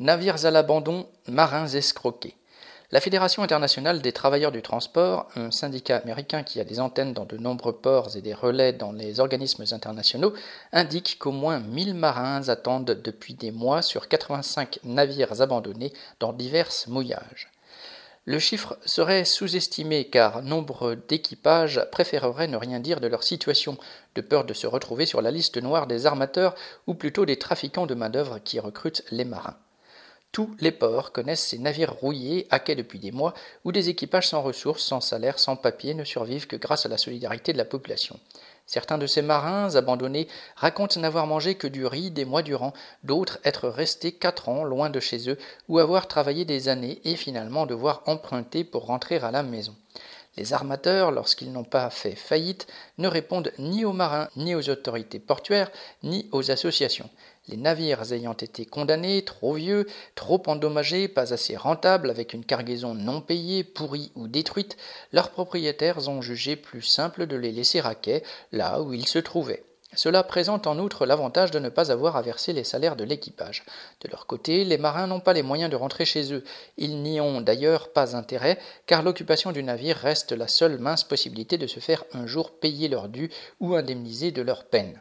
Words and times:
Navires 0.00 0.44
à 0.44 0.52
l'abandon, 0.52 1.08
marins 1.26 1.66
escroqués. 1.66 2.36
La 2.92 3.00
Fédération 3.00 3.42
internationale 3.42 4.00
des 4.00 4.12
travailleurs 4.12 4.52
du 4.52 4.62
transport, 4.62 5.26
un 5.34 5.50
syndicat 5.50 5.96
américain 5.96 6.44
qui 6.44 6.60
a 6.60 6.64
des 6.64 6.78
antennes 6.78 7.14
dans 7.14 7.24
de 7.24 7.36
nombreux 7.36 7.76
ports 7.76 8.14
et 8.14 8.22
des 8.22 8.32
relais 8.32 8.72
dans 8.72 8.92
les 8.92 9.18
organismes 9.18 9.64
internationaux, 9.72 10.34
indique 10.72 11.18
qu'au 11.18 11.32
moins 11.32 11.58
1000 11.58 11.94
marins 11.94 12.48
attendent 12.48 12.96
depuis 13.02 13.34
des 13.34 13.50
mois 13.50 13.82
sur 13.82 14.06
85 14.06 14.78
navires 14.84 15.42
abandonnés 15.42 15.92
dans 16.20 16.32
divers 16.32 16.70
mouillages. 16.86 17.50
Le 18.24 18.38
chiffre 18.38 18.78
serait 18.86 19.24
sous-estimé 19.24 20.04
car 20.04 20.44
nombre 20.44 20.94
d'équipages 21.08 21.84
préféreraient 21.90 22.46
ne 22.46 22.56
rien 22.56 22.78
dire 22.78 23.00
de 23.00 23.08
leur 23.08 23.24
situation, 23.24 23.76
de 24.14 24.20
peur 24.20 24.44
de 24.44 24.54
se 24.54 24.68
retrouver 24.68 25.06
sur 25.06 25.22
la 25.22 25.32
liste 25.32 25.60
noire 25.60 25.88
des 25.88 26.06
armateurs 26.06 26.54
ou 26.86 26.94
plutôt 26.94 27.26
des 27.26 27.40
trafiquants 27.40 27.86
de 27.86 27.94
main-d'œuvre 27.94 28.38
qui 28.38 28.60
recrutent 28.60 29.02
les 29.10 29.24
marins. 29.24 29.56
Tous 30.30 30.54
les 30.60 30.72
ports 30.72 31.12
connaissent 31.12 31.46
ces 31.46 31.58
navires 31.58 31.94
rouillés, 31.94 32.46
à 32.50 32.58
quai 32.58 32.74
depuis 32.74 32.98
des 32.98 33.12
mois, 33.12 33.34
où 33.64 33.72
des 33.72 33.88
équipages 33.88 34.28
sans 34.28 34.42
ressources, 34.42 34.84
sans 34.84 35.00
salaire, 35.00 35.38
sans 35.38 35.56
papier 35.56 35.94
ne 35.94 36.04
survivent 36.04 36.46
que 36.46 36.56
grâce 36.56 36.86
à 36.86 36.88
la 36.88 36.98
solidarité 36.98 37.52
de 37.52 37.58
la 37.58 37.64
population. 37.64 38.20
Certains 38.66 38.98
de 38.98 39.06
ces 39.06 39.22
marins 39.22 39.74
abandonnés 39.76 40.28
racontent 40.54 41.00
n'avoir 41.00 41.26
mangé 41.26 41.54
que 41.54 41.66
du 41.66 41.86
riz 41.86 42.10
des 42.10 42.26
mois 42.26 42.42
durant, 42.42 42.74
d'autres 43.02 43.38
être 43.42 43.68
restés 43.70 44.12
quatre 44.12 44.50
ans 44.50 44.62
loin 44.62 44.90
de 44.90 45.00
chez 45.00 45.30
eux, 45.30 45.38
ou 45.68 45.78
avoir 45.78 46.06
travaillé 46.06 46.44
des 46.44 46.68
années 46.68 47.00
et 47.04 47.16
finalement 47.16 47.64
devoir 47.64 48.02
emprunter 48.04 48.64
pour 48.64 48.84
rentrer 48.84 49.16
à 49.16 49.30
la 49.30 49.42
maison. 49.42 49.74
Les 50.36 50.52
armateurs, 50.52 51.10
lorsqu'ils 51.10 51.52
n'ont 51.52 51.64
pas 51.64 51.90
fait 51.90 52.14
faillite, 52.14 52.66
ne 52.98 53.08
répondent 53.08 53.52
ni 53.58 53.84
aux 53.84 53.92
marins, 53.92 54.28
ni 54.36 54.54
aux 54.54 54.68
autorités 54.68 55.18
portuaires, 55.18 55.70
ni 56.02 56.28
aux 56.32 56.50
associations. 56.50 57.10
Les 57.48 57.56
navires 57.56 58.12
ayant 58.12 58.34
été 58.34 58.66
condamnés, 58.66 59.24
trop 59.24 59.54
vieux, 59.54 59.86
trop 60.14 60.42
endommagés, 60.46 61.08
pas 61.08 61.32
assez 61.32 61.56
rentables, 61.56 62.10
avec 62.10 62.34
une 62.34 62.44
cargaison 62.44 62.94
non 62.94 63.20
payée, 63.20 63.64
pourrie 63.64 64.12
ou 64.14 64.28
détruite, 64.28 64.76
leurs 65.12 65.30
propriétaires 65.30 66.08
ont 66.08 66.20
jugé 66.20 66.56
plus 66.56 66.82
simple 66.82 67.26
de 67.26 67.36
les 67.36 67.52
laisser 67.52 67.80
à 67.80 67.94
quai, 67.94 68.22
là 68.52 68.82
où 68.82 68.92
ils 68.92 69.08
se 69.08 69.18
trouvaient. 69.18 69.64
Cela 69.94 70.22
présente 70.22 70.66
en 70.66 70.78
outre 70.78 71.06
l'avantage 71.06 71.50
de 71.50 71.58
ne 71.58 71.70
pas 71.70 71.90
avoir 71.90 72.16
à 72.16 72.22
verser 72.22 72.52
les 72.52 72.64
salaires 72.64 72.94
de 72.94 73.04
l'équipage. 73.04 73.64
De 74.02 74.08
leur 74.08 74.26
côté, 74.26 74.64
les 74.64 74.76
marins 74.76 75.06
n'ont 75.06 75.20
pas 75.20 75.32
les 75.32 75.42
moyens 75.42 75.70
de 75.70 75.76
rentrer 75.76 76.04
chez 76.04 76.32
eux. 76.32 76.44
Ils 76.76 77.02
n'y 77.02 77.20
ont 77.20 77.40
d'ailleurs 77.40 77.92
pas 77.92 78.14
intérêt, 78.14 78.58
car 78.86 79.02
l'occupation 79.02 79.50
du 79.50 79.62
navire 79.62 79.96
reste 79.96 80.32
la 80.32 80.46
seule 80.46 80.78
mince 80.78 81.04
possibilité 81.04 81.56
de 81.56 81.66
se 81.66 81.80
faire 81.80 82.04
un 82.12 82.26
jour 82.26 82.50
payer 82.50 82.88
leurs 82.88 83.08
dû 83.08 83.30
ou 83.60 83.74
indemniser 83.74 84.30
de 84.30 84.42
leur 84.42 84.66
peine. 84.66 85.00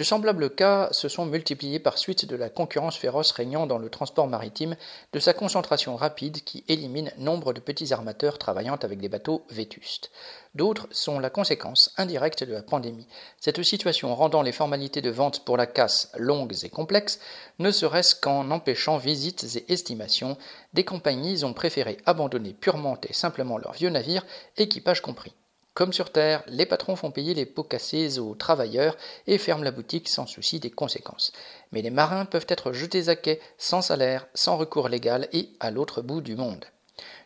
De 0.00 0.04
semblables 0.04 0.54
cas 0.54 0.88
se 0.92 1.08
sont 1.08 1.26
multipliés 1.26 1.78
par 1.78 1.98
suite 1.98 2.24
de 2.24 2.34
la 2.34 2.48
concurrence 2.48 2.96
féroce 2.96 3.32
régnant 3.32 3.66
dans 3.66 3.76
le 3.76 3.90
transport 3.90 4.28
maritime, 4.28 4.76
de 5.12 5.18
sa 5.18 5.34
concentration 5.34 5.94
rapide 5.94 6.42
qui 6.42 6.64
élimine 6.68 7.12
nombre 7.18 7.52
de 7.52 7.60
petits 7.60 7.92
armateurs 7.92 8.38
travaillant 8.38 8.76
avec 8.76 8.98
des 8.98 9.10
bateaux 9.10 9.44
vétustes. 9.50 10.10
D'autres 10.54 10.88
sont 10.90 11.18
la 11.18 11.28
conséquence 11.28 11.92
indirecte 11.98 12.44
de 12.44 12.54
la 12.54 12.62
pandémie, 12.62 13.08
cette 13.38 13.62
situation 13.62 14.14
rendant 14.14 14.40
les 14.40 14.52
formalités 14.52 15.02
de 15.02 15.10
vente 15.10 15.44
pour 15.44 15.58
la 15.58 15.66
casse 15.66 16.10
longues 16.16 16.56
et 16.62 16.70
complexes, 16.70 17.20
ne 17.58 17.70
serait-ce 17.70 18.14
qu'en 18.14 18.50
empêchant 18.50 18.96
visites 18.96 19.44
et 19.56 19.70
estimations, 19.70 20.38
des 20.72 20.84
compagnies 20.84 21.44
ont 21.44 21.52
préféré 21.52 21.98
abandonner 22.06 22.54
purement 22.54 22.96
et 23.06 23.12
simplement 23.12 23.58
leurs 23.58 23.74
vieux 23.74 23.90
navires, 23.90 24.24
équipage 24.56 25.02
compris. 25.02 25.34
Comme 25.74 25.92
sur 25.92 26.10
Terre, 26.10 26.42
les 26.48 26.66
patrons 26.66 26.96
font 26.96 27.10
payer 27.10 27.32
les 27.32 27.46
pots 27.46 27.62
cassés 27.62 28.18
aux 28.18 28.34
travailleurs 28.34 28.96
et 29.26 29.38
ferment 29.38 29.62
la 29.62 29.70
boutique 29.70 30.08
sans 30.08 30.26
souci 30.26 30.58
des 30.58 30.70
conséquences. 30.70 31.32
Mais 31.70 31.80
les 31.80 31.90
marins 31.90 32.24
peuvent 32.24 32.46
être 32.48 32.72
jetés 32.72 33.08
à 33.08 33.16
quai 33.16 33.40
sans 33.56 33.80
salaire, 33.80 34.26
sans 34.34 34.56
recours 34.56 34.88
légal 34.88 35.28
et 35.32 35.50
à 35.60 35.70
l'autre 35.70 36.02
bout 36.02 36.20
du 36.20 36.34
monde. 36.34 36.64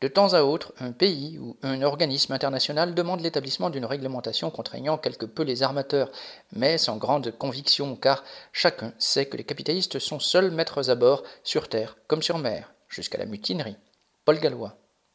De 0.00 0.06
temps 0.08 0.34
à 0.34 0.42
autre, 0.42 0.72
un 0.78 0.92
pays 0.92 1.38
ou 1.38 1.56
un 1.62 1.82
organisme 1.82 2.32
international 2.32 2.94
demande 2.94 3.20
l'établissement 3.20 3.68
d'une 3.68 3.84
réglementation 3.84 4.50
contraignant 4.50 4.96
quelque 4.96 5.26
peu 5.26 5.42
les 5.42 5.64
armateurs, 5.64 6.12
mais 6.52 6.78
sans 6.78 6.96
grande 6.96 7.36
conviction 7.36 7.96
car 7.96 8.22
chacun 8.52 8.94
sait 8.98 9.26
que 9.26 9.36
les 9.36 9.44
capitalistes 9.44 9.98
sont 9.98 10.20
seuls 10.20 10.52
maîtres 10.52 10.88
à 10.88 10.94
bord, 10.94 11.24
sur 11.42 11.68
terre 11.68 11.96
comme 12.06 12.22
sur 12.22 12.38
mer, 12.38 12.72
jusqu'à 12.88 13.18
la 13.18 13.26
mutinerie. 13.26 13.76
Paul 14.24 14.38
Gallois. 14.38 14.76